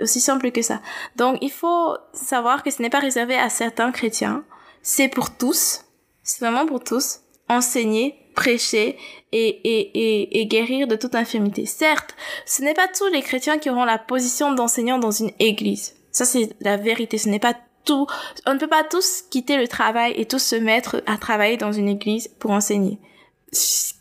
Aussi 0.00 0.20
simple 0.20 0.52
que 0.52 0.62
ça. 0.62 0.80
Donc 1.16 1.38
il 1.40 1.50
faut 1.50 1.96
savoir 2.12 2.62
que 2.62 2.70
ce 2.70 2.80
n'est 2.80 2.90
pas 2.90 3.00
réservé 3.00 3.34
à 3.34 3.48
certains 3.48 3.90
chrétiens, 3.90 4.44
c'est 4.82 5.08
pour 5.08 5.36
tous, 5.36 5.84
c'est 6.22 6.44
vraiment 6.44 6.66
pour 6.66 6.82
tous. 6.82 7.20
Enseigner, 7.48 8.14
prêcher 8.34 8.96
et, 9.32 9.48
et, 9.48 9.80
et, 9.94 10.40
et 10.40 10.46
guérir 10.46 10.86
de 10.86 10.96
toute 10.96 11.14
infirmité. 11.14 11.66
Certes, 11.66 12.14
ce 12.46 12.62
n'est 12.62 12.74
pas 12.74 12.88
tous 12.88 13.08
les 13.08 13.22
chrétiens 13.22 13.58
qui 13.58 13.68
auront 13.68 13.84
la 13.84 13.98
position 13.98 14.52
d'enseignant 14.52 14.98
dans 14.98 15.10
une 15.10 15.32
église. 15.38 15.94
Ça, 16.12 16.24
c'est 16.24 16.56
la 16.60 16.76
vérité. 16.76 17.18
Ce 17.18 17.28
n'est 17.28 17.38
pas 17.38 17.54
tout. 17.84 18.06
On 18.46 18.54
ne 18.54 18.58
peut 18.58 18.68
pas 18.68 18.84
tous 18.84 19.22
quitter 19.30 19.56
le 19.56 19.68
travail 19.68 20.14
et 20.16 20.26
tous 20.26 20.42
se 20.42 20.56
mettre 20.56 21.02
à 21.06 21.18
travailler 21.18 21.56
dans 21.56 21.72
une 21.72 21.88
église 21.88 22.28
pour 22.38 22.52
enseigner. 22.52 22.98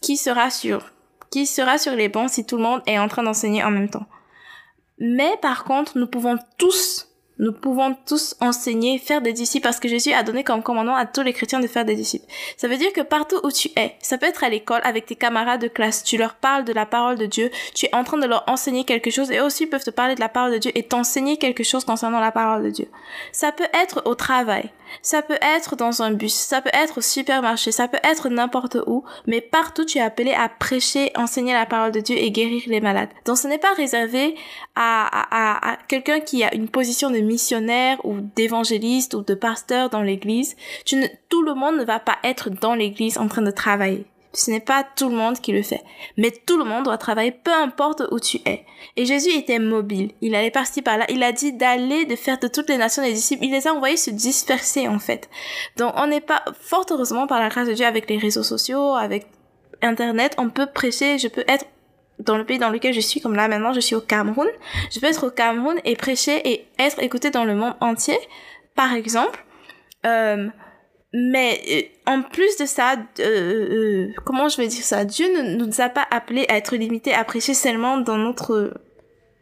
Qui 0.02 0.18
sera 0.18 0.50
sûr? 0.50 0.94
Qui 1.30 1.46
sera 1.46 1.78
sur 1.78 1.94
les 1.94 2.08
bancs 2.08 2.30
si 2.30 2.46
tout 2.46 2.58
le 2.58 2.64
monde 2.64 2.82
est 2.86 3.00
en 3.00 3.08
train 3.08 3.24
d'enseigner 3.24 3.64
en 3.64 3.72
même 3.72 3.90
temps? 3.90 4.06
Mais 4.98 5.36
par 5.42 5.64
contre, 5.64 5.98
nous 5.98 6.08
pouvons 6.08 6.38
tous 6.58 7.08
nous 7.42 7.52
pouvons 7.52 7.98
tous 8.06 8.36
enseigner, 8.40 9.00
faire 9.00 9.22
des 9.22 9.34
disciples 9.34 9.64
parce 9.64 9.80
que 9.80 9.90
Jésus 9.90 10.14
a 10.14 10.22
donné 10.22 10.44
comme 10.44 10.62
commandement 10.62 10.96
à 10.96 11.08
tous 11.08 11.24
les 11.24 11.34
chrétiens 11.34 11.60
de 11.60 11.66
faire 11.66 11.86
des 11.86 11.96
disciples. 11.96 12.28
Ça 12.56 12.68
veut 12.68 12.78
dire 12.78 12.94
que 12.94 13.02
partout 13.02 13.40
où 13.44 13.52
tu 13.52 13.70
es, 13.76 13.96
ça 14.00 14.20
peut 14.20 14.28
être 14.28 14.44
à 14.44 14.50
l'école 14.50 14.82
avec 14.84 15.08
tes 15.08 15.16
camarades 15.16 15.60
de 15.60 15.68
classe, 15.68 16.04
tu 16.04 16.18
leur 16.18 16.36
parles 16.36 16.66
de 16.66 16.72
la 16.72 16.86
parole 16.86 17.18
de 17.18 17.26
Dieu, 17.26 17.50
tu 17.74 17.88
es 17.88 17.96
en 17.96 18.04
train 18.04 18.20
de 18.20 18.28
leur 18.28 18.44
enseigner 18.48 18.86
quelque 18.86 19.10
chose 19.10 19.32
et 19.32 19.42
aussi 19.42 19.66
peuvent 19.66 19.84
te 19.84 19.90
parler 19.90 20.14
de 20.14 20.20
la 20.20 20.30
parole 20.30 20.52
de 20.52 20.60
Dieu 20.60 20.72
et 20.76 20.84
t'enseigner 20.84 21.38
quelque 21.38 21.64
chose 21.64 21.84
concernant 21.84 22.20
la 22.20 22.32
parole 22.32 22.64
de 22.64 22.70
Dieu. 22.70 22.88
Ça 23.32 23.52
peut 23.52 23.68
être 23.74 24.04
au 24.06 24.14
travail, 24.14 24.70
ça 25.02 25.22
peut 25.22 25.38
être 25.42 25.76
dans 25.76 26.02
un 26.02 26.12
bus, 26.12 26.34
ça 26.34 26.62
peut 26.62 26.72
être 26.74 27.00
au 27.00 27.02
supermarché, 27.02 27.72
ça 27.72 27.88
peut 27.88 28.00
être 28.04 28.30
n'importe 28.30 28.78
où, 28.88 29.04
mais 29.28 29.42
partout 29.42 29.86
tu 29.86 29.98
es 29.98 30.02
appelé 30.02 30.34
à 30.34 30.50
prêcher, 30.50 31.12
enseigner 31.16 31.54
la 31.54 31.66
parole 31.66 31.92
de 31.92 32.00
Dieu 32.00 32.18
et 32.18 32.32
guérir 32.32 32.64
les 32.68 32.82
malades. 32.82 33.10
Donc 33.26 33.38
ce 33.38 33.48
n'est 33.48 33.58
pas 33.58 33.74
réservé 33.74 34.36
à, 34.76 35.08
à, 35.08 35.72
à, 35.72 35.78
quelqu'un 35.88 36.20
qui 36.20 36.44
a 36.44 36.54
une 36.54 36.68
position 36.68 37.10
de 37.10 37.20
missionnaire 37.20 38.04
ou 38.06 38.18
d'évangéliste 38.36 39.14
ou 39.14 39.22
de 39.22 39.34
pasteur 39.34 39.90
dans 39.90 40.02
l'église. 40.02 40.56
Tout 41.30 41.44
le 41.44 41.54
monde 41.54 41.78
ne 41.78 41.84
va 41.84 42.00
pas 42.00 42.18
être 42.24 42.50
dans 42.50 42.76
l'église 42.76 43.18
en 43.18 43.28
train 43.28 43.42
de 43.42 43.52
travailler. 43.52 44.06
Ce 44.34 44.50
n'est 44.50 44.62
pas 44.62 44.86
tout 44.96 45.10
le 45.10 45.16
monde 45.16 45.40
qui 45.40 45.52
le 45.52 45.62
fait. 45.62 45.84
Mais 46.18 46.32
tout 46.32 46.58
le 46.58 46.64
monde 46.64 46.86
doit 46.86 46.98
travailler, 46.98 47.32
peu 47.32 47.52
importe 47.52 48.04
où 48.12 48.20
tu 48.20 48.38
es. 48.46 48.66
Et 48.96 49.06
Jésus 49.06 49.32
était 49.32 49.60
mobile. 49.60 50.12
Il 50.22 50.36
allait 50.36 50.52
par-ci 50.52 50.82
par-là. 50.82 51.06
Il 51.10 51.22
a 51.24 51.32
dit 51.32 51.54
d'aller, 51.54 52.06
de 52.06 52.16
faire 52.16 52.40
de 52.40 52.48
toutes 52.48 52.70
les 52.70 52.78
nations 52.78 53.04
des 53.04 53.14
disciples. 53.14 53.44
Il 53.44 53.52
les 53.52 53.68
a 53.68 53.74
envoyés 53.74 53.98
se 53.98 54.10
disperser, 54.10 54.88
en 54.88 55.00
fait. 55.00 55.30
Donc, 55.78 55.94
on 55.98 56.08
n'est 56.08 56.22
pas, 56.22 56.44
fort 56.62 56.86
heureusement, 56.90 57.28
par 57.28 57.40
la 57.40 57.50
grâce 57.50 57.68
de 57.68 57.74
Dieu, 57.74 57.86
avec 57.86 58.10
les 58.10 58.18
réseaux 58.18 58.44
sociaux, 58.44 58.96
avec 58.96 59.28
Internet, 59.82 60.36
on 60.38 60.50
peut 60.50 60.68
prêcher, 60.68 61.18
je 61.18 61.28
peux 61.28 61.44
être 61.48 61.66
dans 62.20 62.38
le 62.38 62.46
pays 62.46 62.60
dans 62.60 62.70
lequel 62.70 62.94
je 62.94 63.00
suis, 63.00 63.20
comme 63.20 63.36
là 63.36 63.48
maintenant 63.48 63.74
je 63.74 63.80
suis 63.80 63.96
au 63.96 64.02
Cameroun, 64.02 64.48
je 64.92 65.00
peux 65.00 65.08
être 65.08 65.28
au 65.28 65.32
Cameroun 65.32 65.80
et 65.86 65.96
prêcher 65.96 66.48
et 66.48 66.68
être 66.78 67.02
écouté 67.02 67.32
dans 67.32 67.46
le 67.46 67.56
monde 67.56 67.74
entier, 67.82 68.18
par 68.76 68.94
exemple. 68.94 69.44
Euh, 70.06 70.48
mais 71.14 71.62
euh, 72.08 72.12
en 72.12 72.22
plus 72.22 72.58
de 72.58 72.66
ça, 72.66 72.96
euh, 73.20 73.24
euh, 73.24 74.08
comment 74.26 74.48
je 74.50 74.58
vais 74.58 74.68
dire 74.68 74.84
ça? 74.84 75.06
Dieu 75.06 75.28
ne 75.36 75.56
nous 75.56 75.82
a 75.82 75.90
pas 75.90 76.06
appelés 76.10 76.46
à 76.50 76.58
être 76.58 76.76
limités 76.76 77.14
à 77.14 77.24
prêcher 77.24 77.54
seulement 77.54 77.98
dans 77.98 78.18
notre 78.18 78.74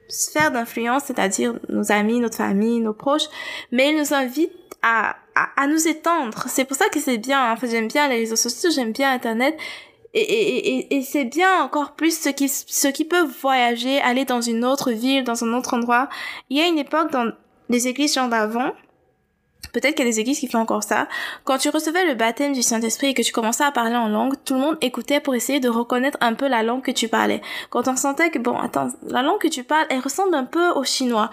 sphère 0.07 0.51
d'influence, 0.51 1.03
c'est-à-dire 1.05 1.59
nos 1.69 1.91
amis, 1.91 2.19
notre 2.19 2.37
famille, 2.37 2.79
nos 2.79 2.93
proches, 2.93 3.27
mais 3.71 3.91
il 3.91 3.97
nous 3.97 4.13
invite 4.13 4.51
à, 4.81 5.15
à, 5.35 5.61
à 5.61 5.67
nous 5.67 5.87
étendre. 5.87 6.45
C'est 6.47 6.65
pour 6.65 6.75
ça 6.75 6.89
que 6.89 6.99
c'est 6.99 7.17
bien. 7.19 7.51
En 7.51 7.55
fait, 7.55 7.69
j'aime 7.69 7.87
bien 7.87 8.07
les 8.07 8.15
réseaux 8.15 8.35
sociaux, 8.35 8.71
j'aime 8.73 8.91
bien 8.91 9.11
Internet. 9.11 9.55
Et, 10.15 10.21
et, 10.21 10.77
et, 10.77 10.97
et 10.97 11.01
c'est 11.03 11.25
bien 11.25 11.61
encore 11.61 11.93
plus 11.93 12.19
ceux 12.19 12.31
qui, 12.31 12.49
ceux 12.49 12.91
qui 12.91 13.05
peuvent 13.05 13.31
voyager, 13.41 14.01
aller 14.01 14.25
dans 14.25 14.41
une 14.41 14.65
autre 14.65 14.91
ville, 14.91 15.23
dans 15.23 15.43
un 15.43 15.53
autre 15.53 15.75
endroit. 15.75 16.09
Il 16.49 16.57
y 16.57 16.61
a 16.61 16.67
une 16.67 16.79
époque 16.79 17.11
dans 17.11 17.31
les 17.69 17.87
églises 17.87 18.15
genre 18.15 18.27
d'avant, 18.27 18.71
Peut-être 19.73 19.95
qu'il 19.95 20.05
y 20.05 20.09
a 20.09 20.11
des 20.11 20.19
églises 20.19 20.39
qui 20.39 20.47
font 20.47 20.59
encore 20.59 20.83
ça. 20.83 21.07
Quand 21.43 21.57
tu 21.57 21.69
recevais 21.69 22.05
le 22.05 22.15
baptême 22.15 22.53
du 22.53 22.63
Saint-Esprit 22.63 23.07
et 23.07 23.13
que 23.13 23.21
tu 23.21 23.31
commençais 23.31 23.63
à 23.63 23.71
parler 23.71 23.95
en 23.95 24.07
langue, 24.07 24.33
tout 24.43 24.55
le 24.55 24.59
monde 24.61 24.77
écoutait 24.81 25.19
pour 25.19 25.35
essayer 25.35 25.59
de 25.59 25.69
reconnaître 25.69 26.17
un 26.21 26.33
peu 26.33 26.47
la 26.47 26.63
langue 26.63 26.81
que 26.81 26.91
tu 26.91 27.07
parlais. 27.07 27.41
Quand 27.69 27.87
on 27.87 27.95
sentait 27.95 28.31
que, 28.31 28.39
bon, 28.39 28.57
attends, 28.57 28.89
la 29.03 29.21
langue 29.21 29.39
que 29.39 29.47
tu 29.47 29.63
parles, 29.63 29.85
elle 29.89 29.99
ressemble 29.99 30.33
un 30.33 30.45
peu 30.45 30.69
au 30.69 30.83
chinois. 30.83 31.29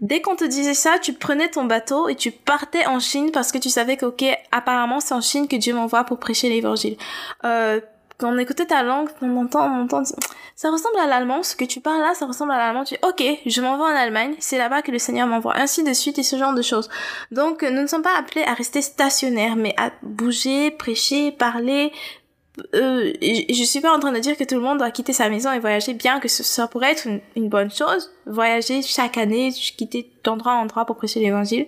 Dès 0.00 0.20
qu'on 0.20 0.36
te 0.36 0.44
disait 0.44 0.74
ça, 0.74 0.98
tu 0.98 1.14
prenais 1.14 1.48
ton 1.48 1.64
bateau 1.64 2.08
et 2.08 2.14
tu 2.14 2.30
partais 2.30 2.86
en 2.86 3.00
Chine 3.00 3.30
parce 3.32 3.50
que 3.50 3.58
tu 3.58 3.70
savais 3.70 3.96
que, 3.96 4.06
ok, 4.06 4.24
apparemment 4.52 5.00
c'est 5.00 5.14
en 5.14 5.22
Chine 5.22 5.48
que 5.48 5.56
Dieu 5.56 5.74
m'envoie 5.74 6.04
pour 6.04 6.18
prêcher 6.18 6.50
l'évangile. 6.50 6.98
Euh, 7.44 7.80
quand 8.18 8.32
on 8.32 8.38
écoutait 8.38 8.66
ta 8.66 8.82
langue, 8.82 9.08
on 9.20 9.36
entend, 9.36 9.66
on 9.66 9.82
entend, 9.82 10.02
ça 10.54 10.70
ressemble 10.70 10.98
à 10.98 11.06
l'allemand, 11.06 11.42
ce 11.42 11.54
que 11.54 11.64
tu 11.64 11.80
parles 11.80 12.00
là, 12.00 12.14
ça 12.14 12.26
ressemble 12.26 12.52
à 12.52 12.58
l'allemand, 12.58 12.84
tu 12.84 12.94
dis, 12.94 13.00
ok, 13.02 13.40
je 13.44 13.60
m'envoie 13.60 13.90
en 13.92 13.96
Allemagne, 13.96 14.34
c'est 14.38 14.58
là-bas 14.58 14.82
que 14.82 14.90
le 14.90 14.98
Seigneur 14.98 15.26
m'envoie, 15.26 15.56
ainsi 15.56 15.84
de 15.84 15.92
suite 15.92 16.18
et 16.18 16.22
ce 16.22 16.36
genre 16.36 16.54
de 16.54 16.62
choses. 16.62 16.88
Donc, 17.30 17.62
nous 17.62 17.82
ne 17.82 17.86
sommes 17.86 18.02
pas 18.02 18.16
appelés 18.18 18.44
à 18.44 18.54
rester 18.54 18.80
stationnaires, 18.80 19.56
mais 19.56 19.74
à 19.76 19.90
bouger, 20.02 20.70
prêcher, 20.70 21.30
parler, 21.32 21.92
euh, 22.74 23.12
je 23.22 23.64
suis 23.64 23.80
pas 23.80 23.94
en 23.94 24.00
train 24.00 24.12
de 24.12 24.18
dire 24.18 24.36
que 24.36 24.44
tout 24.44 24.54
le 24.54 24.62
monde 24.62 24.78
doit 24.78 24.90
quitter 24.90 25.12
sa 25.12 25.28
maison 25.28 25.52
et 25.52 25.58
voyager, 25.58 25.92
bien 25.92 26.20
que 26.20 26.28
ça 26.28 26.66
pourrait 26.68 26.92
être 26.92 27.06
une, 27.06 27.20
une 27.36 27.48
bonne 27.48 27.70
chose, 27.70 28.10
voyager 28.24 28.80
chaque 28.82 29.18
année, 29.18 29.52
quitter 29.52 30.10
d'endroit 30.24 30.52
en 30.52 30.62
endroit 30.62 30.86
pour 30.86 30.96
prêcher 30.96 31.20
l'évangile. 31.20 31.66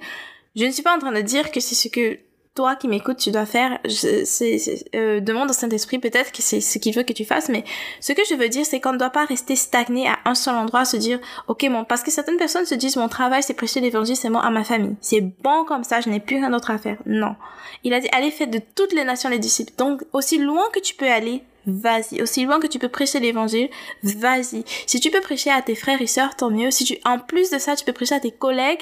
Je 0.56 0.64
ne 0.64 0.70
suis 0.70 0.82
pas 0.82 0.96
en 0.96 0.98
train 0.98 1.12
de 1.12 1.20
dire 1.20 1.52
que 1.52 1.60
c'est 1.60 1.74
ce 1.74 1.88
que 1.88 2.18
toi 2.58 2.74
qui 2.74 2.88
m'écoutes, 2.88 3.18
tu 3.18 3.30
dois 3.30 3.46
faire, 3.46 3.78
c'est, 3.86 4.58
euh, 4.96 5.20
demande 5.20 5.48
au 5.48 5.52
Saint-Esprit 5.52 6.00
peut-être 6.00 6.32
que 6.32 6.42
c'est 6.42 6.60
ce 6.60 6.80
qu'il 6.80 6.92
veut 6.92 7.04
que 7.04 7.12
tu 7.12 7.24
fasses, 7.24 7.48
mais 7.48 7.62
ce 8.00 8.12
que 8.12 8.22
je 8.28 8.34
veux 8.34 8.48
dire, 8.48 8.66
c'est 8.66 8.80
qu'on 8.80 8.92
ne 8.92 8.98
doit 8.98 9.10
pas 9.10 9.24
rester 9.26 9.54
stagné 9.54 10.08
à 10.08 10.18
un 10.24 10.34
seul 10.34 10.56
endroit, 10.56 10.84
se 10.84 10.96
dire, 10.96 11.20
ok, 11.46 11.68
bon, 11.70 11.84
parce 11.84 12.02
que 12.02 12.10
certaines 12.10 12.36
personnes 12.36 12.66
se 12.66 12.74
disent, 12.74 12.96
mon 12.96 13.06
travail, 13.06 13.44
c'est 13.44 13.54
prêcher 13.54 13.78
l'évangile 13.78 14.16
seulement 14.16 14.40
à 14.40 14.50
ma 14.50 14.64
famille. 14.64 14.96
C'est 15.00 15.20
bon 15.20 15.64
comme 15.66 15.84
ça, 15.84 16.00
je 16.00 16.08
n'ai 16.08 16.18
plus 16.18 16.34
rien 16.34 16.50
d'autre 16.50 16.72
à 16.72 16.78
faire. 16.78 16.96
Non. 17.06 17.36
Il 17.84 17.94
a 17.94 18.00
dit, 18.00 18.08
allez, 18.10 18.32
faites 18.32 18.50
de 18.50 18.60
toutes 18.74 18.92
les 18.92 19.04
nations 19.04 19.30
les 19.30 19.38
disciples. 19.38 19.74
Donc, 19.78 20.02
aussi 20.12 20.38
loin 20.38 20.64
que 20.72 20.80
tu 20.80 20.96
peux 20.96 21.06
aller, 21.06 21.44
vas-y. 21.64 22.20
Aussi 22.20 22.44
loin 22.44 22.58
que 22.58 22.66
tu 22.66 22.80
peux 22.80 22.88
prêcher 22.88 23.20
l'évangile, 23.20 23.68
vas-y. 24.02 24.64
Si 24.88 24.98
tu 24.98 25.12
peux 25.12 25.20
prêcher 25.20 25.50
à 25.50 25.62
tes 25.62 25.76
frères 25.76 26.02
et 26.02 26.08
sœurs, 26.08 26.34
tant 26.34 26.50
mieux. 26.50 26.72
Si 26.72 26.82
tu, 26.82 26.98
en 27.04 27.20
plus 27.20 27.50
de 27.50 27.58
ça, 27.58 27.76
tu 27.76 27.84
peux 27.84 27.92
prêcher 27.92 28.16
à 28.16 28.20
tes 28.20 28.32
collègues, 28.32 28.80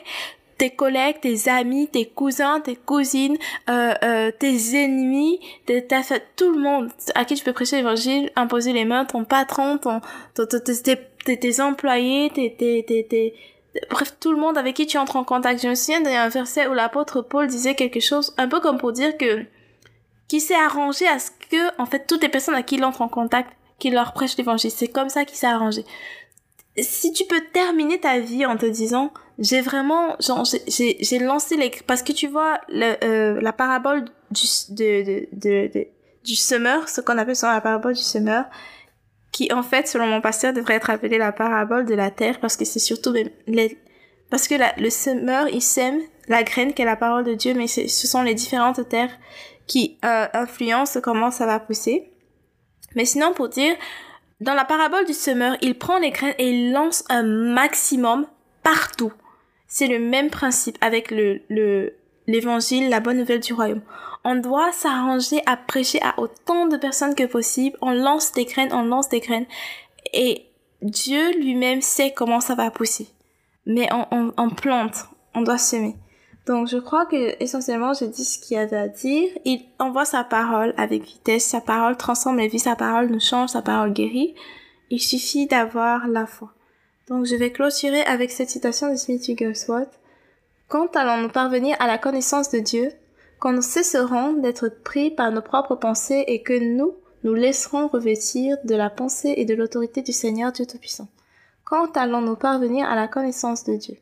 tes 0.58 0.70
collègues, 0.70 1.20
tes 1.20 1.48
amis, 1.48 1.88
tes 1.88 2.06
cousins, 2.06 2.60
tes 2.60 2.76
cousines, 2.76 3.36
euh, 3.68 3.94
euh, 4.02 4.30
tes 4.30 4.76
ennemis, 4.76 5.40
tes, 5.66 5.86
ta, 5.86 6.00
tout 6.36 6.50
le 6.50 6.58
monde 6.58 6.90
à 7.14 7.24
qui 7.24 7.34
tu 7.34 7.44
peux 7.44 7.52
prêcher 7.52 7.76
l'évangile, 7.76 8.30
imposer 8.36 8.72
les 8.72 8.84
mains, 8.84 9.04
ton 9.04 9.24
patron, 9.24 9.78
ton, 9.78 10.00
ton, 10.34 10.46
tes, 10.46 11.38
tes, 11.38 11.60
employés, 11.60 12.30
tes, 12.30 12.54
tes, 12.54 12.84
tes, 12.84 13.34
bref, 13.90 14.14
tout 14.18 14.32
le 14.32 14.38
monde 14.38 14.56
avec 14.56 14.76
qui 14.76 14.86
tu 14.86 14.96
entres 14.98 15.16
en 15.16 15.24
contact. 15.24 15.62
Je 15.62 15.68
me 15.68 15.74
souviens 15.74 16.00
d'un 16.00 16.28
verset 16.28 16.66
où 16.66 16.74
l'apôtre 16.74 17.20
Paul 17.20 17.46
disait 17.46 17.74
quelque 17.74 18.00
chose 18.00 18.34
un 18.38 18.48
peu 18.48 18.60
comme 18.60 18.78
pour 18.78 18.92
dire 18.92 19.16
que, 19.16 19.44
qui 20.28 20.40
s'est 20.40 20.54
arrangé 20.54 21.06
à 21.06 21.18
ce 21.18 21.30
que, 21.50 21.80
en 21.80 21.86
fait, 21.86 22.06
toutes 22.06 22.22
les 22.22 22.28
personnes 22.28 22.54
à 22.54 22.62
qui 22.62 22.76
il 22.76 22.84
entre 22.84 23.02
en 23.02 23.08
contact, 23.08 23.50
qu'il 23.78 23.92
leur 23.92 24.12
prêche 24.12 24.36
l'évangile. 24.38 24.70
C'est 24.70 24.88
comme 24.88 25.10
ça 25.10 25.24
qu'il 25.24 25.36
s'est 25.36 25.46
arrangé. 25.46 25.84
Si 26.78 27.12
tu 27.12 27.24
peux 27.24 27.40
terminer 27.52 28.00
ta 28.00 28.18
vie 28.18 28.44
en 28.46 28.56
te 28.56 28.66
disant, 28.66 29.12
j'ai 29.38 29.60
vraiment 29.60 30.16
j'ai 30.20 30.96
j'ai 31.00 31.18
lancé 31.18 31.56
les 31.56 31.70
parce 31.86 32.02
que 32.02 32.12
tu 32.12 32.26
vois 32.26 32.60
le, 32.68 32.96
euh, 33.04 33.40
la 33.40 33.52
parabole 33.52 34.04
du 34.30 34.46
de, 34.70 35.26
de, 35.32 35.72
de, 35.72 35.86
du 36.24 36.34
semeur 36.34 36.88
ce 36.88 37.00
qu'on 37.00 37.18
appelle 37.18 37.36
souvent 37.36 37.52
la 37.52 37.60
parabole 37.60 37.94
du 37.94 38.02
semeur 38.02 38.46
qui 39.32 39.52
en 39.52 39.62
fait 39.62 39.88
selon 39.88 40.06
mon 40.06 40.20
pasteur 40.20 40.52
devrait 40.54 40.74
être 40.74 40.88
appelée 40.88 41.18
la 41.18 41.32
parabole 41.32 41.84
de 41.84 41.94
la 41.94 42.10
terre 42.10 42.40
parce 42.40 42.56
que 42.56 42.64
c'est 42.64 42.78
surtout 42.78 43.12
les 43.46 43.78
parce 44.30 44.48
que 44.48 44.54
le 44.80 44.90
semeur 44.90 45.48
il 45.48 45.62
sème 45.62 46.00
la 46.28 46.42
graine 46.42 46.72
qui 46.72 46.82
est 46.82 46.86
la 46.86 46.96
parole 46.96 47.24
de 47.24 47.34
Dieu 47.34 47.52
mais 47.54 47.66
ce 47.66 48.06
sont 48.06 48.22
les 48.22 48.34
différentes 48.34 48.88
terres 48.88 49.16
qui 49.66 49.98
euh, 50.04 50.26
influencent 50.32 51.00
comment 51.00 51.30
ça 51.30 51.46
va 51.46 51.58
pousser. 51.58 52.10
Mais 52.94 53.04
sinon 53.04 53.32
pour 53.32 53.48
dire 53.48 53.74
dans 54.40 54.54
la 54.54 54.64
parabole 54.64 55.04
du 55.04 55.14
semeur 55.14 55.56
il 55.62 55.76
prend 55.78 55.98
les 55.98 56.10
graines 56.10 56.34
et 56.38 56.50
il 56.50 56.72
lance 56.72 57.04
un 57.08 57.22
maximum 57.22 58.26
partout 58.62 59.12
c'est 59.66 59.88
le 59.88 59.98
même 59.98 60.30
principe 60.30 60.78
avec 60.80 61.10
le, 61.10 61.42
le, 61.48 61.94
l'évangile, 62.26 62.88
la 62.88 63.00
bonne 63.00 63.18
nouvelle 63.18 63.40
du 63.40 63.52
royaume. 63.52 63.82
On 64.24 64.36
doit 64.36 64.72
s'arranger 64.72 65.40
à 65.46 65.56
prêcher 65.56 66.00
à 66.02 66.18
autant 66.18 66.66
de 66.66 66.76
personnes 66.76 67.14
que 67.14 67.24
possible. 67.24 67.76
On 67.80 67.92
lance 67.92 68.32
des 68.32 68.44
graines, 68.44 68.72
on 68.72 68.82
lance 68.82 69.08
des 69.08 69.20
graines. 69.20 69.46
Et 70.12 70.46
Dieu 70.82 71.32
lui-même 71.38 71.80
sait 71.80 72.12
comment 72.12 72.40
ça 72.40 72.54
va 72.54 72.70
pousser. 72.70 73.08
Mais 73.66 73.88
on, 73.92 74.32
on, 74.36 74.50
plante, 74.50 75.06
on 75.34 75.42
doit 75.42 75.58
semer. 75.58 75.96
Donc 76.46 76.68
je 76.68 76.78
crois 76.78 77.06
que 77.06 77.42
essentiellement 77.42 77.92
j'ai 77.92 78.06
dit 78.06 78.24
ce 78.24 78.38
qu'il 78.38 78.56
y 78.56 78.60
avait 78.60 78.76
à 78.76 78.88
dire. 78.88 79.28
Il 79.44 79.64
envoie 79.80 80.04
sa 80.04 80.22
parole 80.22 80.74
avec 80.76 81.02
vitesse. 81.02 81.44
Sa 81.44 81.60
parole 81.60 81.96
transforme 81.96 82.38
les 82.38 82.48
vies. 82.48 82.60
Sa 82.60 82.76
parole 82.76 83.08
nous 83.08 83.20
change. 83.20 83.50
Sa 83.50 83.62
parole 83.62 83.92
guérit. 83.92 84.34
Il 84.90 85.00
suffit 85.00 85.46
d'avoir 85.46 86.06
la 86.06 86.26
foi. 86.26 86.52
Donc 87.08 87.26
je 87.26 87.34
vais 87.34 87.50
clôturer 87.50 88.02
avec 88.02 88.30
cette 88.30 88.50
citation 88.50 88.90
de 88.90 88.96
Smith 88.96 89.26
Wigglesworth. 89.26 89.98
Quand 90.68 90.96
allons-nous 90.96 91.28
parvenir 91.28 91.76
à 91.80 91.88
la 91.88 91.98
connaissance 91.98 92.50
de 92.50 92.60
Dieu? 92.60 92.92
Quand 93.40 93.52
nous 93.52 93.62
cesserons 93.62 94.34
d'être 94.34 94.68
pris 94.68 95.10
par 95.10 95.30
nos 95.30 95.42
propres 95.42 95.76
pensées 95.76 96.24
et 96.28 96.42
que 96.42 96.58
nous 96.58 96.94
nous 97.24 97.34
laisserons 97.34 97.88
revêtir 97.88 98.56
de 98.64 98.76
la 98.76 98.88
pensée 98.88 99.34
et 99.36 99.44
de 99.44 99.54
l'autorité 99.54 100.02
du 100.02 100.12
Seigneur 100.12 100.52
Dieu 100.52 100.64
Tout-Puissant? 100.64 101.08
Quand 101.64 101.96
allons-nous 101.96 102.36
parvenir 102.36 102.88
à 102.88 102.94
la 102.94 103.08
connaissance 103.08 103.64
de 103.64 103.74
Dieu? 103.74 103.96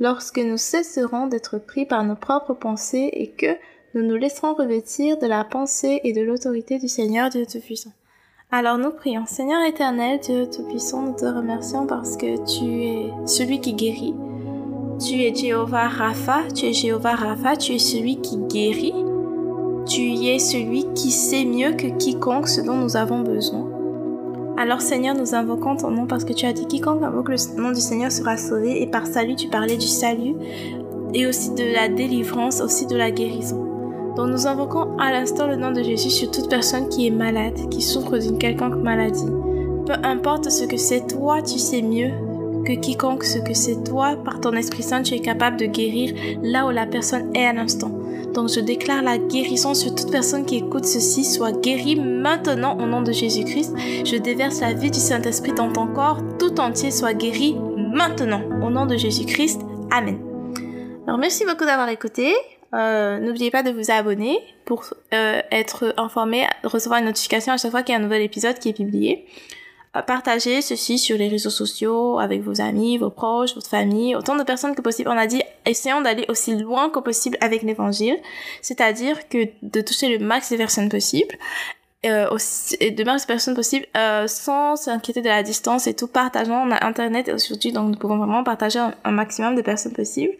Lorsque 0.00 0.38
nous 0.38 0.56
cesserons 0.56 1.26
d'être 1.26 1.58
pris 1.58 1.84
par 1.84 2.04
nos 2.04 2.14
propres 2.14 2.54
pensées 2.54 3.10
et 3.12 3.30
que 3.30 3.56
nous 3.94 4.06
nous 4.06 4.16
laisserons 4.16 4.54
revêtir 4.54 5.18
de 5.18 5.26
la 5.26 5.44
pensée 5.44 6.00
et 6.04 6.12
de 6.12 6.20
l'autorité 6.20 6.78
du 6.78 6.88
Seigneur 6.88 7.30
Dieu 7.30 7.46
Tout-Puissant. 7.46 7.92
Alors 8.50 8.78
nous 8.78 8.90
prions. 8.90 9.26
Seigneur 9.26 9.62
éternel, 9.64 10.20
Dieu 10.20 10.48
Tout-Puissant, 10.48 11.02
nous 11.02 11.16
te 11.16 11.24
remercions 11.24 11.86
parce 11.86 12.16
que 12.16 12.36
tu 12.46 12.82
es 12.84 13.12
celui 13.26 13.60
qui 13.60 13.74
guérit. 13.74 14.14
Tu 15.00 15.22
es 15.22 15.34
Jéhovah 15.34 15.88
Rapha, 15.88 16.42
tu 16.54 16.66
es 16.66 16.72
Jéhovah 16.72 17.16
Rapha, 17.16 17.56
tu 17.56 17.72
es 17.72 17.78
celui 17.78 18.20
qui 18.20 18.36
guérit. 18.36 19.04
Tu 19.86 20.26
es 20.26 20.38
celui 20.38 20.84
qui 20.94 21.10
sait 21.10 21.44
mieux 21.44 21.72
que 21.72 21.88
quiconque 21.88 22.48
ce 22.48 22.60
dont 22.60 22.76
nous 22.76 22.96
avons 22.96 23.20
besoin. 23.20 23.77
Alors 24.60 24.80
Seigneur, 24.80 25.14
nous 25.14 25.36
invoquons 25.36 25.76
ton 25.76 25.92
nom 25.92 26.06
parce 26.08 26.24
que 26.24 26.32
tu 26.32 26.44
as 26.44 26.52
dit 26.52 26.66
quiconque 26.66 27.04
invoque 27.04 27.28
le 27.28 27.62
nom 27.62 27.70
du 27.70 27.80
Seigneur 27.80 28.10
sera 28.10 28.36
sauvé 28.36 28.82
et 28.82 28.88
par 28.88 29.06
salut 29.06 29.36
tu 29.36 29.46
parlais 29.46 29.76
du 29.76 29.86
salut 29.86 30.34
et 31.14 31.28
aussi 31.28 31.54
de 31.54 31.62
la 31.72 31.88
délivrance, 31.88 32.60
aussi 32.60 32.84
de 32.86 32.96
la 32.96 33.12
guérison. 33.12 33.64
Donc 34.16 34.30
nous 34.30 34.48
invoquons 34.48 34.98
à 34.98 35.12
l'instant 35.12 35.46
le 35.46 35.54
nom 35.54 35.70
de 35.70 35.80
Jésus 35.84 36.10
sur 36.10 36.32
toute 36.32 36.50
personne 36.50 36.88
qui 36.88 37.06
est 37.06 37.12
malade, 37.12 37.70
qui 37.70 37.80
souffre 37.80 38.18
d'une 38.18 38.36
quelconque 38.36 38.82
maladie. 38.82 39.30
Peu 39.86 39.94
importe 40.02 40.50
ce 40.50 40.64
que 40.64 40.76
c'est, 40.76 41.06
toi 41.06 41.40
tu 41.40 41.60
sais 41.60 41.80
mieux 41.80 42.10
que 42.66 42.72
quiconque 42.72 43.22
ce 43.22 43.38
que 43.38 43.54
c'est 43.54 43.84
toi, 43.84 44.16
par 44.16 44.40
ton 44.40 44.54
Esprit 44.54 44.82
Saint, 44.82 45.02
tu 45.02 45.14
es 45.14 45.20
capable 45.20 45.56
de 45.56 45.66
guérir 45.66 46.16
là 46.42 46.66
où 46.66 46.70
la 46.70 46.86
personne 46.86 47.30
est 47.32 47.46
à 47.46 47.52
l'instant. 47.52 47.92
Donc 48.34 48.48
je 48.48 48.60
déclare 48.60 49.02
la 49.02 49.18
guérison 49.18 49.74
sur 49.74 49.94
toute 49.94 50.10
personne 50.10 50.44
qui 50.44 50.56
écoute 50.56 50.84
ceci, 50.84 51.24
soit 51.24 51.52
guérie 51.52 51.96
maintenant 51.96 52.76
au 52.78 52.86
nom 52.86 53.02
de 53.02 53.12
Jésus-Christ. 53.12 53.74
Je 54.04 54.16
déverse 54.16 54.60
la 54.60 54.72
vie 54.72 54.90
du 54.90 54.98
Saint-Esprit 54.98 55.52
dans 55.52 55.72
ton 55.72 55.86
corps 55.86 56.18
tout 56.38 56.60
entier, 56.60 56.90
soit 56.90 57.14
guéri 57.14 57.56
maintenant 57.76 58.42
au 58.62 58.70
nom 58.70 58.86
de 58.86 58.96
Jésus-Christ. 58.96 59.62
Amen. 59.90 60.18
Alors 61.06 61.18
merci 61.18 61.44
beaucoup 61.44 61.64
d'avoir 61.64 61.88
écouté. 61.88 62.34
Euh, 62.74 63.18
N'oubliez 63.18 63.50
pas 63.50 63.62
de 63.62 63.70
vous 63.70 63.90
abonner 63.90 64.38
pour 64.66 64.84
euh, 65.14 65.40
être 65.50 65.94
informé, 65.96 66.46
recevoir 66.64 67.00
une 67.00 67.06
notification 67.06 67.54
à 67.54 67.56
chaque 67.56 67.70
fois 67.70 67.82
qu'il 67.82 67.94
y 67.94 67.96
a 67.96 68.00
un 68.00 68.02
nouvel 68.02 68.22
épisode 68.22 68.58
qui 68.58 68.68
est 68.68 68.74
publié. 68.74 69.24
Euh, 69.96 70.02
partagez 70.02 70.60
ceci 70.60 70.98
sur 70.98 71.16
les 71.16 71.28
réseaux 71.28 71.50
sociaux 71.50 72.18
avec 72.18 72.42
vos 72.42 72.60
amis, 72.60 72.98
vos 72.98 73.10
proches, 73.10 73.54
votre 73.54 73.68
famille, 73.68 74.14
autant 74.14 74.36
de 74.36 74.42
personnes 74.42 74.74
que 74.74 74.82
possible. 74.82 75.08
On 75.08 75.16
a 75.16 75.26
dit, 75.26 75.42
essayons 75.64 76.00
d'aller 76.00 76.26
aussi 76.28 76.56
loin 76.56 76.90
que 76.90 76.98
possible 76.98 77.38
avec 77.40 77.62
l'évangile, 77.62 78.18
c'est-à-dire 78.60 79.28
que 79.28 79.48
de 79.62 79.80
toucher 79.80 80.16
le 80.16 80.24
max 80.24 80.52
de 80.52 80.56
personnes 80.56 80.88
possible. 80.88 81.36
Euh, 82.06 82.30
aussi, 82.30 82.76
de 82.78 83.04
max 83.04 83.22
de 83.22 83.26
personnes 83.26 83.56
possible 83.56 83.86
euh, 83.96 84.28
sans 84.28 84.76
s'inquiéter 84.76 85.20
de 85.20 85.26
la 85.26 85.42
distance 85.42 85.88
et 85.88 85.94
tout 85.94 86.06
partageant 86.06 86.64
on 86.64 86.70
a 86.70 86.86
internet 86.86 87.28
aujourd'hui 87.28 87.72
donc 87.72 87.90
nous 87.90 87.98
pouvons 87.98 88.18
vraiment 88.18 88.44
partager 88.44 88.78
un, 88.78 89.10
maximum 89.10 89.56
de 89.56 89.62
personnes 89.62 89.94
possible 89.94 90.32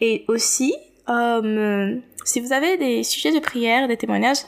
et 0.00 0.24
aussi 0.28 0.72
euh, 1.08 1.96
si 2.24 2.38
vous 2.38 2.52
avez 2.52 2.76
des 2.76 3.02
sujets 3.02 3.32
de 3.32 3.40
prière 3.40 3.88
des 3.88 3.96
témoignages 3.96 4.44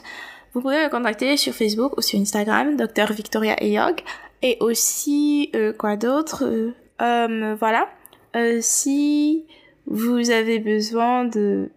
vous 0.55 0.61
pouvez 0.61 0.85
me 0.85 0.89
contacter 0.89 1.35
sur 1.35 1.53
Facebook 1.53 1.97
ou 1.97 2.01
sur 2.01 2.17
Instagram, 2.17 2.77
Dr 2.77 3.11
Victoria 3.11 3.61
Eyog. 3.61 4.01
Et 4.41 4.57
aussi, 4.59 5.49
euh, 5.55 5.73
quoi 5.73 5.97
d'autre 5.97 6.43
euh, 6.45 6.71
euh, 7.01 7.55
Voilà. 7.55 7.89
Euh, 8.35 8.59
si 8.61 9.45
vous 9.87 10.29
avez 10.29 10.59
besoin 10.59 11.25
de 11.25 11.69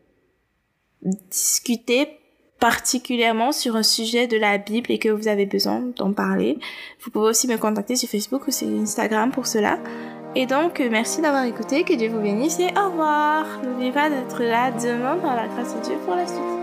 discuter 1.03 2.09
particulièrement 2.59 3.53
sur 3.53 3.77
un 3.77 3.85
sujet 3.85 4.27
de 4.27 4.37
la 4.37 4.59
Bible 4.59 4.91
et 4.91 4.99
que 4.99 5.09
vous 5.09 5.29
avez 5.29 5.47
besoin 5.47 5.81
d'en 5.97 6.13
parler, 6.13 6.59
vous 7.01 7.11
pouvez 7.11 7.29
aussi 7.29 7.47
me 7.47 7.57
contacter 7.57 7.95
sur 7.95 8.09
Facebook 8.09 8.49
ou 8.49 8.51
sur 8.51 8.67
Instagram 8.67 9.31
pour 9.31 9.47
cela. 9.47 9.79
Et 10.35 10.47
donc, 10.47 10.81
merci 10.91 11.21
d'avoir 11.23 11.45
écouté, 11.45 11.85
que 11.85 11.95
Dieu 11.95 12.09
vous 12.09 12.21
bénisse 12.21 12.59
et 12.59 12.69
au 12.77 12.91
revoir. 12.91 13.63
N'oubliez 13.63 13.93
pas 13.93 14.11
d'être 14.11 14.43
là 14.43 14.73
demain 14.73 15.17
par 15.17 15.37
la 15.37 15.47
grâce 15.47 15.75
de 15.77 15.81
Dieu 15.83 15.95
pour 16.05 16.17
la 16.17 16.27
suite. 16.27 16.58